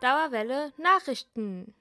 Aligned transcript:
Dauerwelle 0.00 0.72
Nachrichten. 0.78 1.74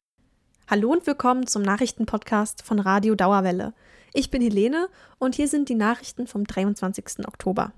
Hallo 0.70 0.92
und 0.92 1.08
willkommen 1.08 1.48
zum 1.48 1.62
Nachrichtenpodcast 1.62 2.64
von 2.64 2.80
Radio 2.80 3.16
Dauerwelle. 3.16 3.74
Ich 4.14 4.30
bin 4.30 4.42
Helene 4.42 4.90
und 5.20 5.36
hier 5.36 5.48
sind 5.48 5.70
die 5.70 5.76
Nachrichten 5.76 6.28
vom 6.28 6.44
23. 6.44 7.26
Oktober. 7.26 7.72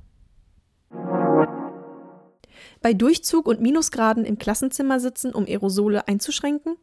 Bei 2.81 2.91
Durchzug 2.95 3.45
und 3.45 3.61
Minusgraden 3.61 4.25
im 4.25 4.39
Klassenzimmer 4.39 4.99
sitzen, 4.99 5.31
um 5.31 5.45
Aerosole 5.45 6.07
einzuschränken? 6.07 6.75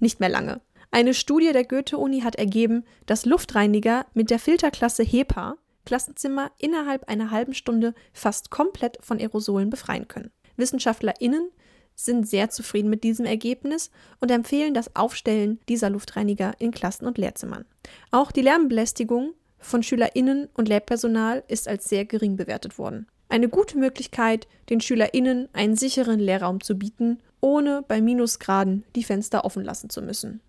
Nicht 0.00 0.18
mehr 0.18 0.28
lange. 0.28 0.60
Eine 0.90 1.14
Studie 1.14 1.52
der 1.52 1.64
Goethe-Uni 1.64 2.22
hat 2.22 2.34
ergeben, 2.34 2.84
dass 3.06 3.26
Luftreiniger 3.26 4.06
mit 4.14 4.28
der 4.28 4.40
Filterklasse 4.40 5.04
HEPA 5.04 5.54
Klassenzimmer 5.86 6.50
innerhalb 6.58 7.08
einer 7.08 7.30
halben 7.30 7.54
Stunde 7.54 7.94
fast 8.12 8.50
komplett 8.50 8.98
von 9.02 9.20
Aerosolen 9.20 9.70
befreien 9.70 10.08
können. 10.08 10.32
WissenschaftlerInnen 10.56 11.50
sind 11.94 12.28
sehr 12.28 12.50
zufrieden 12.50 12.90
mit 12.90 13.04
diesem 13.04 13.26
Ergebnis 13.26 13.90
und 14.20 14.30
empfehlen 14.30 14.74
das 14.74 14.94
Aufstellen 14.96 15.60
dieser 15.68 15.90
Luftreiniger 15.90 16.52
in 16.58 16.70
Klassen 16.70 17.06
und 17.06 17.18
Lehrzimmern. 17.18 17.64
Auch 18.10 18.32
die 18.32 18.42
Lärmbelästigung 18.42 19.34
von 19.58 19.82
SchülerInnen 19.82 20.48
und 20.54 20.68
Lehrpersonal 20.68 21.42
ist 21.48 21.68
als 21.68 21.88
sehr 21.88 22.04
gering 22.04 22.36
bewertet 22.36 22.78
worden. 22.78 23.06
Eine 23.28 23.48
gute 23.48 23.78
Möglichkeit, 23.78 24.46
den 24.68 24.80
SchülerInnen 24.80 25.48
einen 25.52 25.76
sicheren 25.76 26.20
Lehrraum 26.20 26.60
zu 26.60 26.76
bieten, 26.76 27.20
ohne 27.40 27.82
bei 27.86 28.00
Minusgraden 28.00 28.84
die 28.94 29.04
Fenster 29.04 29.44
offen 29.44 29.64
lassen 29.64 29.90
zu 29.90 30.02
müssen. 30.02 30.40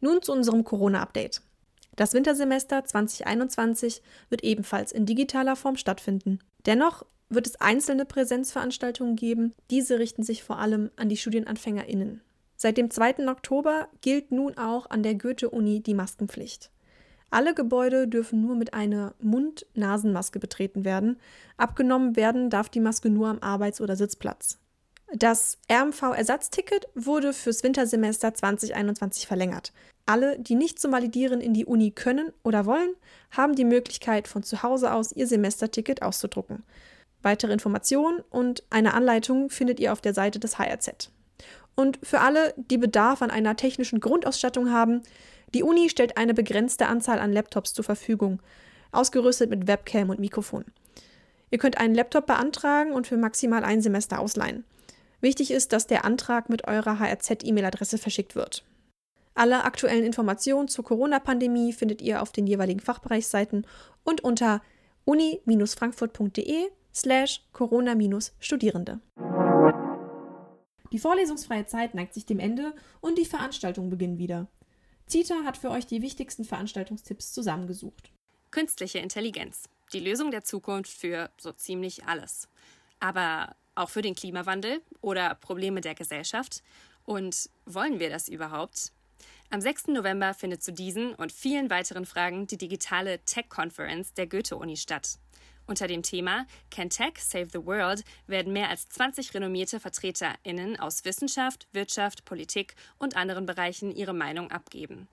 Nun 0.00 0.22
zu 0.22 0.32
unserem 0.32 0.64
Corona-Update. 0.64 1.42
Das 1.96 2.14
Wintersemester 2.14 2.84
2021 2.84 4.02
wird 4.30 4.42
ebenfalls 4.42 4.92
in 4.92 5.04
digitaler 5.04 5.56
Form 5.56 5.76
stattfinden. 5.76 6.38
Dennoch 6.66 7.04
wird 7.28 7.46
es 7.46 7.60
einzelne 7.60 8.04
Präsenzveranstaltungen 8.04 9.16
geben. 9.16 9.54
Diese 9.70 9.98
richten 9.98 10.22
sich 10.22 10.42
vor 10.42 10.58
allem 10.58 10.90
an 10.96 11.08
die 11.08 11.16
StudienanfängerInnen. 11.16 12.20
Seit 12.56 12.76
dem 12.76 12.90
2. 12.90 13.28
Oktober 13.28 13.88
gilt 14.00 14.30
nun 14.30 14.56
auch 14.56 14.88
an 14.90 15.02
der 15.02 15.14
Goethe-Uni 15.14 15.80
die 15.80 15.94
Maskenpflicht. 15.94 16.70
Alle 17.30 17.54
Gebäude 17.54 18.06
dürfen 18.06 18.42
nur 18.42 18.54
mit 18.54 18.74
einer 18.74 19.14
Mund-Nasen-Maske 19.20 20.38
betreten 20.38 20.84
werden. 20.84 21.18
Abgenommen 21.56 22.14
werden 22.14 22.50
darf 22.50 22.68
die 22.68 22.80
Maske 22.80 23.08
nur 23.08 23.28
am 23.28 23.38
Arbeits- 23.38 23.80
oder 23.80 23.96
Sitzplatz. 23.96 24.58
Das 25.14 25.58
RMV-Ersatzticket 25.70 26.88
wurde 26.94 27.32
fürs 27.32 27.62
Wintersemester 27.62 28.34
2021 28.34 29.26
verlängert. 29.26 29.72
Alle, 30.06 30.38
die 30.38 30.54
nicht 30.56 30.80
zum 30.80 30.92
Validieren 30.92 31.40
in 31.40 31.54
die 31.54 31.64
Uni 31.64 31.90
können 31.92 32.32
oder 32.42 32.66
wollen, 32.66 32.94
haben 33.30 33.54
die 33.54 33.64
Möglichkeit, 33.64 34.26
von 34.26 34.42
zu 34.42 34.62
Hause 34.62 34.92
aus 34.92 35.12
ihr 35.12 35.26
Semesterticket 35.26 36.02
auszudrucken. 36.02 36.64
Weitere 37.22 37.52
Informationen 37.52 38.20
und 38.30 38.64
eine 38.70 38.94
Anleitung 38.94 39.48
findet 39.48 39.78
ihr 39.78 39.92
auf 39.92 40.00
der 40.00 40.12
Seite 40.12 40.40
des 40.40 40.58
HRZ. 40.58 41.10
Und 41.74 41.98
für 42.02 42.20
alle, 42.20 42.52
die 42.56 42.78
Bedarf 42.78 43.22
an 43.22 43.30
einer 43.30 43.56
technischen 43.56 44.00
Grundausstattung 44.00 44.70
haben, 44.70 45.02
die 45.54 45.62
Uni 45.62 45.88
stellt 45.88 46.16
eine 46.16 46.34
begrenzte 46.34 46.86
Anzahl 46.86 47.18
an 47.18 47.32
Laptops 47.32 47.72
zur 47.72 47.84
Verfügung, 47.84 48.40
ausgerüstet 48.90 49.50
mit 49.50 49.66
Webcam 49.66 50.10
und 50.10 50.18
Mikrofon. 50.18 50.64
Ihr 51.50 51.58
könnt 51.58 51.78
einen 51.78 51.94
Laptop 51.94 52.26
beantragen 52.26 52.92
und 52.92 53.06
für 53.06 53.16
maximal 53.16 53.62
ein 53.62 53.82
Semester 53.82 54.18
ausleihen. 54.18 54.64
Wichtig 55.20 55.50
ist, 55.50 55.72
dass 55.72 55.86
der 55.86 56.04
Antrag 56.04 56.48
mit 56.48 56.66
eurer 56.66 56.98
HRZ-E-Mail-Adresse 56.98 57.98
verschickt 57.98 58.34
wird. 58.34 58.64
Alle 59.34 59.64
aktuellen 59.64 60.04
Informationen 60.04 60.68
zur 60.68 60.84
Corona-Pandemie 60.84 61.72
findet 61.72 62.02
ihr 62.02 62.20
auf 62.22 62.32
den 62.32 62.46
jeweiligen 62.46 62.80
Fachbereichsseiten 62.80 63.66
und 64.04 64.22
unter 64.22 64.60
uni-frankfurt.de 65.04 66.70
slash 66.94 67.42
Corona-Studierende. 67.52 69.00
Die 70.92 70.98
vorlesungsfreie 70.98 71.64
Zeit 71.64 71.94
neigt 71.94 72.12
sich 72.12 72.26
dem 72.26 72.38
Ende 72.38 72.74
und 73.00 73.16
die 73.16 73.24
Veranstaltungen 73.24 73.88
beginnen 73.88 74.18
wieder. 74.18 74.48
Zita 75.06 75.44
hat 75.44 75.56
für 75.56 75.70
euch 75.70 75.86
die 75.86 76.02
wichtigsten 76.02 76.44
Veranstaltungstipps 76.44 77.32
zusammengesucht. 77.32 78.12
Künstliche 78.50 78.98
Intelligenz. 78.98 79.68
Die 79.94 80.00
Lösung 80.00 80.30
der 80.30 80.44
Zukunft 80.44 80.90
für 80.90 81.30
so 81.38 81.52
ziemlich 81.52 82.04
alles. 82.04 82.48
Aber 83.00 83.56
auch 83.74 83.88
für 83.88 84.02
den 84.02 84.14
Klimawandel 84.14 84.82
oder 85.00 85.34
Probleme 85.34 85.80
der 85.80 85.94
Gesellschaft. 85.94 86.62
Und 87.04 87.48
wollen 87.64 87.98
wir 87.98 88.10
das 88.10 88.28
überhaupt? 88.28 88.92
Am 89.52 89.60
6. 89.60 89.88
November 89.88 90.32
findet 90.32 90.62
zu 90.62 90.72
diesen 90.72 91.14
und 91.14 91.30
vielen 91.30 91.68
weiteren 91.68 92.06
Fragen 92.06 92.46
die 92.46 92.56
digitale 92.56 93.22
Tech 93.26 93.50
Conference 93.50 94.14
der 94.14 94.26
Goethe-Uni 94.26 94.78
statt. 94.78 95.18
Unter 95.66 95.86
dem 95.88 96.02
Thema 96.02 96.46
Can 96.70 96.88
Tech 96.88 97.18
Save 97.18 97.48
the 97.52 97.66
World 97.66 98.02
werden 98.26 98.54
mehr 98.54 98.70
als 98.70 98.88
20 98.88 99.34
renommierte 99.34 99.78
VertreterInnen 99.78 100.80
aus 100.80 101.04
Wissenschaft, 101.04 101.68
Wirtschaft, 101.72 102.24
Politik 102.24 102.76
und 102.98 103.14
anderen 103.14 103.44
Bereichen 103.44 103.92
ihre 103.92 104.14
Meinung 104.14 104.50
abgeben. 104.50 105.06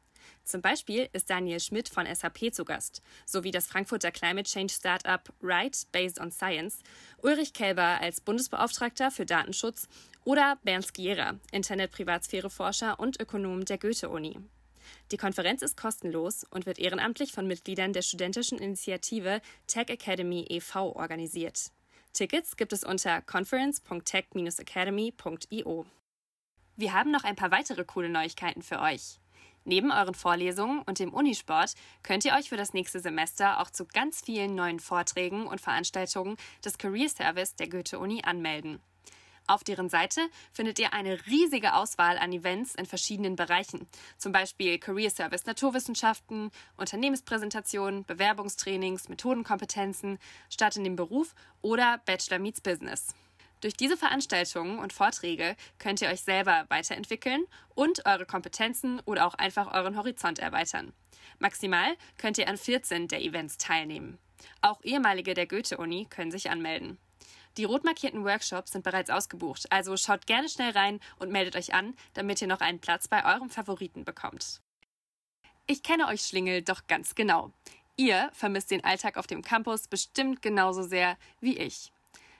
Zum 0.45 0.61
Beispiel 0.61 1.09
ist 1.11 1.29
Daniel 1.29 1.59
Schmidt 1.59 1.89
von 1.89 2.05
SAP 2.05 2.53
zu 2.53 2.63
Gast, 2.63 3.01
sowie 3.25 3.51
das 3.51 3.67
Frankfurter 3.67 4.11
Climate 4.11 4.49
Change 4.49 4.73
Startup 4.73 5.21
Right 5.43 5.85
Based 5.91 6.19
on 6.19 6.31
Science, 6.31 6.79
Ulrich 7.21 7.51
Kelber 7.53 7.99
als 7.99 8.21
Bundesbeauftragter 8.21 9.11
für 9.11 9.25
Datenschutz 9.25 9.89
oder 10.25 10.57
Bernd 10.63 10.85
Skiera, 10.85 11.39
Internet-Privatsphäre-Forscher 11.51 12.99
und 12.99 13.19
Ökonom 13.19 13.65
der 13.65 13.77
Goethe-Uni. 13.77 14.37
Die 15.11 15.17
Konferenz 15.17 15.61
ist 15.61 15.77
kostenlos 15.77 16.45
und 16.49 16.65
wird 16.65 16.79
ehrenamtlich 16.79 17.31
von 17.31 17.45
Mitgliedern 17.47 17.93
der 17.93 18.01
studentischen 18.01 18.57
Initiative 18.57 19.41
Tech 19.67 19.89
Academy 19.89 20.45
e.V. 20.49 20.95
organisiert. 20.95 21.71
Tickets 22.13 22.57
gibt 22.57 22.73
es 22.73 22.83
unter 22.83 23.21
conference.tech-academy.io. 23.21 25.85
Wir 26.75 26.93
haben 26.93 27.11
noch 27.11 27.23
ein 27.23 27.35
paar 27.35 27.51
weitere 27.51 27.85
coole 27.85 28.09
Neuigkeiten 28.09 28.61
für 28.61 28.79
euch. 28.79 29.19
Neben 29.65 29.91
euren 29.91 30.15
Vorlesungen 30.15 30.81
und 30.83 30.99
dem 30.99 31.13
Unisport 31.13 31.75
könnt 32.01 32.23
ihr 32.25 32.33
euch 32.33 32.49
für 32.49 32.57
das 32.57 32.73
nächste 32.73 32.99
Semester 32.99 33.59
auch 33.59 33.69
zu 33.69 33.85
ganz 33.85 34.21
vielen 34.21 34.55
neuen 34.55 34.79
Vorträgen 34.79 35.45
und 35.45 35.61
Veranstaltungen 35.61 36.37
des 36.63 36.77
Career 36.77 37.09
Service 37.09 37.55
der 37.55 37.69
Goethe-Uni 37.69 38.21
anmelden. 38.23 38.81
Auf 39.49 39.63
deren 39.63 39.89
Seite 39.89 40.29
findet 40.53 40.77
ihr 40.77 40.93
eine 40.93 41.25
riesige 41.25 41.73
Auswahl 41.73 42.19
an 42.19 42.31
Events 42.31 42.75
in 42.75 42.85
verschiedenen 42.85 43.35
Bereichen, 43.35 43.87
zum 44.19 44.31
Beispiel 44.31 44.77
Career 44.77 45.09
Service 45.09 45.47
Naturwissenschaften, 45.47 46.51
Unternehmenspräsentationen, 46.77 48.05
Bewerbungstrainings, 48.05 49.09
Methodenkompetenzen, 49.09 50.19
Start 50.51 50.77
in 50.77 50.83
den 50.83 50.95
Beruf 50.95 51.33
oder 51.63 51.99
Bachelor 52.05 52.37
Meets 52.37 52.61
Business. 52.61 53.15
Durch 53.61 53.73
diese 53.73 53.97
Veranstaltungen 53.97 54.77
und 54.77 54.93
Vorträge 54.93 55.55
könnt 55.79 56.03
ihr 56.03 56.09
euch 56.09 56.21
selber 56.21 56.65
weiterentwickeln 56.69 57.43
und 57.73 58.05
eure 58.05 58.27
Kompetenzen 58.27 58.99
oder 59.05 59.25
auch 59.25 59.33
einfach 59.33 59.73
euren 59.73 59.97
Horizont 59.97 60.37
erweitern. 60.37 60.93
Maximal 61.39 61.97
könnt 62.19 62.37
ihr 62.37 62.47
an 62.47 62.57
14 62.57 63.07
der 63.07 63.23
Events 63.23 63.57
teilnehmen. 63.57 64.19
Auch 64.61 64.83
ehemalige 64.83 65.33
der 65.33 65.47
Goethe-Uni 65.47 66.05
können 66.07 66.29
sich 66.29 66.51
anmelden. 66.51 66.99
Die 67.59 67.65
rot 67.65 67.83
markierten 67.83 68.23
Workshops 68.23 68.71
sind 68.71 68.85
bereits 68.85 69.09
ausgebucht, 69.09 69.69
also 69.69 69.97
schaut 69.97 70.25
gerne 70.27 70.47
schnell 70.47 70.71
rein 70.71 71.01
und 71.17 71.29
meldet 71.29 71.57
euch 71.57 71.73
an, 71.73 71.93
damit 72.13 72.41
ihr 72.41 72.47
noch 72.47 72.61
einen 72.61 72.79
Platz 72.79 73.09
bei 73.09 73.25
eurem 73.25 73.49
Favoriten 73.49 74.05
bekommt. 74.05 74.61
Ich 75.67 75.83
kenne 75.83 76.07
euch 76.07 76.21
Schlingel 76.21 76.61
doch 76.61 76.87
ganz 76.87 77.15
genau. 77.15 77.51
Ihr 77.97 78.29
vermisst 78.31 78.71
den 78.71 78.85
Alltag 78.85 79.17
auf 79.17 79.27
dem 79.27 79.41
Campus 79.41 79.89
bestimmt 79.89 80.41
genauso 80.41 80.83
sehr 80.83 81.17
wie 81.41 81.57
ich 81.57 81.91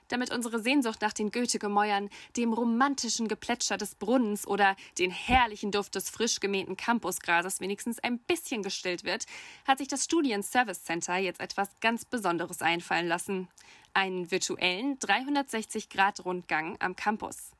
damit 0.10 0.32
unsere 0.32 0.60
Sehnsucht 0.60 1.02
nach 1.02 1.14
den 1.14 1.32
Goethe-Gemäuern, 1.32 2.10
dem 2.36 2.54
romantischen 2.54 3.28
Geplätscher 3.28 3.78
des 3.78 3.96
Brunnens 3.96 4.46
oder 4.46 4.76
den 4.98 5.12
herrlichen 5.12 5.72
Duft 5.72 5.96
des 5.96 6.10
frisch 6.10 6.40
gemähten 6.40 6.76
Campusgrases 6.76 7.62
wenigstens 7.62 8.00
ein 8.00 8.20
bisschen 8.20 8.64
gestillt 8.64 9.04
wird, 9.04 9.26
hat 9.66 9.78
sich 9.78 9.88
das 9.88 10.04
Studien 10.04 10.44
Service 10.44 10.84
Center 10.84 11.18
jetzt 11.18 11.40
etwas 11.40 11.70
ganz 11.80 12.06
Besonderes 12.06 12.62
einfallen 12.62 13.08
lassen. 13.08 13.48
Einen 13.94 14.30
virtuellen 14.30 15.00
360-Grad-Rundgang 15.00 16.78
am 16.80 16.96
Campus. 16.96 17.52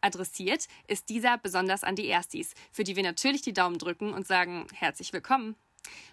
Adressiert 0.00 0.68
ist 0.86 1.08
dieser 1.08 1.38
besonders 1.38 1.82
an 1.82 1.96
die 1.96 2.06
Erstis, 2.06 2.54
für 2.70 2.84
die 2.84 2.96
wir 2.96 3.02
natürlich 3.02 3.42
die 3.42 3.52
Daumen 3.52 3.78
drücken 3.78 4.12
und 4.12 4.26
sagen 4.26 4.66
herzlich 4.74 5.12
willkommen. 5.12 5.56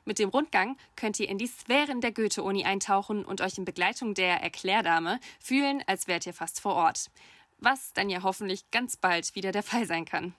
Mit 0.05 0.19
dem 0.19 0.29
Rundgang 0.29 0.77
könnt 0.95 1.19
ihr 1.19 1.29
in 1.29 1.37
die 1.37 1.47
Sphären 1.47 2.01
der 2.01 2.11
Goethe-Uni 2.11 2.65
eintauchen 2.65 3.25
und 3.25 3.41
euch 3.41 3.57
in 3.57 3.65
Begleitung 3.65 4.13
der 4.13 4.41
Erklärdame 4.41 5.19
fühlen, 5.39 5.83
als 5.87 6.07
wärt 6.07 6.25
ihr 6.25 6.33
fast 6.33 6.59
vor 6.59 6.75
Ort. 6.75 7.09
Was 7.59 7.93
dann 7.93 8.09
ja 8.09 8.23
hoffentlich 8.23 8.69
ganz 8.71 8.97
bald 8.97 9.35
wieder 9.35 9.51
der 9.51 9.63
Fall 9.63 9.85
sein 9.85 10.05
kann. 10.05 10.33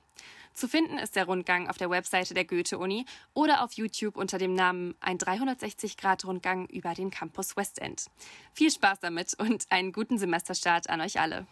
Zu 0.54 0.68
finden 0.68 0.98
ist 0.98 1.16
der 1.16 1.24
Rundgang 1.24 1.68
auf 1.68 1.78
der 1.78 1.90
Webseite 1.90 2.32
der 2.32 2.44
Goethe-Uni 2.44 3.06
oder 3.34 3.64
auf 3.64 3.72
YouTube 3.72 4.16
unter 4.16 4.38
dem 4.38 4.54
Namen 4.54 4.94
Ein 5.00 5.18
360-Grad-Rundgang 5.18 6.66
über 6.66 6.94
den 6.94 7.10
Campus 7.10 7.56
Westend. 7.56 8.06
Viel 8.52 8.70
Spaß 8.70 9.00
damit 9.00 9.34
und 9.38 9.66
einen 9.70 9.90
guten 9.90 10.16
Semesterstart 10.16 10.88
an 10.88 11.00
euch 11.00 11.18
alle. 11.18 11.46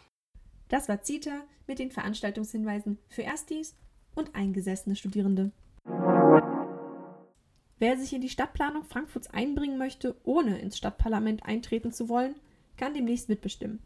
Das 0.69 0.87
war 0.87 1.01
Zita 1.01 1.43
mit 1.67 1.79
den 1.79 1.91
Veranstaltungshinweisen 1.91 2.97
für 3.09 3.23
Erstis 3.23 3.75
und 4.15 4.35
eingesessene 4.35 4.95
Studierende. 4.95 5.51
Wer 7.83 7.97
sich 7.97 8.13
in 8.13 8.21
die 8.21 8.29
Stadtplanung 8.29 8.85
Frankfurts 8.85 9.29
einbringen 9.31 9.77
möchte, 9.77 10.15
ohne 10.23 10.57
ins 10.61 10.77
Stadtparlament 10.77 11.43
eintreten 11.43 11.91
zu 11.91 12.07
wollen, 12.07 12.35
kann 12.77 12.93
demnächst 12.93 13.27
mitbestimmen. 13.27 13.83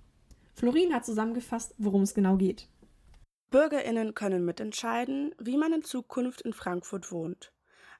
Florin 0.54 0.94
hat 0.94 1.04
zusammengefasst, 1.04 1.74
worum 1.80 2.04
es 2.04 2.14
genau 2.14 2.38
geht. 2.38 2.68
Bürgerinnen 3.50 4.14
können 4.14 4.46
mitentscheiden, 4.46 5.34
wie 5.40 5.58
man 5.58 5.74
in 5.74 5.82
Zukunft 5.82 6.42
in 6.42 6.54
Frankfurt 6.54 7.12
wohnt. 7.12 7.52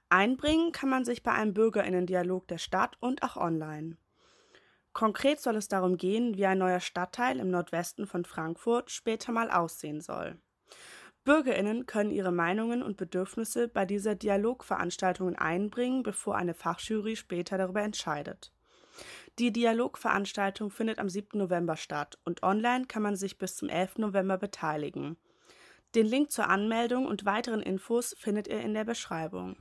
Einbringen 0.08 0.72
kann 0.72 0.90
man 0.90 1.04
sich 1.04 1.24
bei 1.24 1.32
einem 1.32 1.56
Bürgerinnendialog 1.56 2.48
der 2.48 2.60
Stadt 2.60 2.96
und 3.00 3.24
auch 3.24 3.36
online. 3.36 3.98
Konkret 4.94 5.40
soll 5.40 5.56
es 5.56 5.68
darum 5.68 5.98
gehen, 5.98 6.38
wie 6.38 6.46
ein 6.46 6.60
neuer 6.60 6.80
Stadtteil 6.80 7.40
im 7.40 7.50
Nordwesten 7.50 8.06
von 8.06 8.24
Frankfurt 8.24 8.92
später 8.92 9.32
mal 9.32 9.50
aussehen 9.50 10.02
soll. 10.02 10.40
Bürgerinnen 11.28 11.86
können 11.86 12.12
ihre 12.12 12.32
Meinungen 12.32 12.82
und 12.82 12.96
Bedürfnisse 12.96 13.68
bei 13.68 13.86
dieser 13.86 14.16
Dialogveranstaltung 14.16 15.36
einbringen, 15.36 16.02
bevor 16.02 16.38
eine 16.38 16.54
Fachjury 16.54 17.18
später 17.18 17.58
darüber 17.58 17.82
entscheidet. 17.82 18.54
Die 19.38 19.52
Dialogveranstaltung 19.52 20.72
findet 20.72 21.00
am 21.00 21.10
7. 21.10 21.38
November 21.38 21.76
statt 21.76 22.18
und 22.24 22.44
online 22.44 22.86
kann 22.86 23.04
man 23.04 23.18
sich 23.18 23.38
bis 23.38 23.58
zum 23.58 23.68
11. 23.68 23.98
November 23.98 24.38
beteiligen. 24.38 25.18
Den 25.96 26.06
Link 26.06 26.32
zur 26.32 26.48
Anmeldung 26.48 27.06
und 27.06 27.26
weiteren 27.26 27.62
Infos 27.62 28.16
findet 28.18 28.48
ihr 28.48 28.62
in 28.62 28.74
der 28.74 28.86
Beschreibung. 28.86 29.58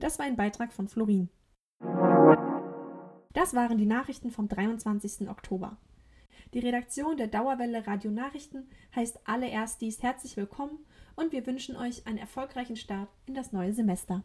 Das 0.00 0.18
war 0.18 0.26
ein 0.26 0.34
Beitrag 0.34 0.72
von 0.72 0.88
Florin. 0.88 1.28
Das 3.32 3.54
waren 3.54 3.78
die 3.78 3.86
Nachrichten 3.86 4.32
vom 4.32 4.48
23. 4.48 5.28
Oktober. 5.28 5.78
Die 6.54 6.60
Redaktion 6.60 7.18
der 7.18 7.26
Dauerwelle 7.26 7.86
Radio 7.86 8.10
Nachrichten 8.10 8.70
heißt 8.96 9.20
alle 9.24 9.50
Erstis 9.50 10.02
herzlich 10.02 10.38
willkommen 10.38 10.78
und 11.14 11.32
wir 11.32 11.46
wünschen 11.46 11.76
euch 11.76 12.06
einen 12.06 12.16
erfolgreichen 12.16 12.76
Start 12.76 13.10
in 13.26 13.34
das 13.34 13.52
neue 13.52 13.74
Semester. 13.74 14.24